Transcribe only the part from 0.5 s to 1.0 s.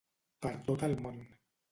tot el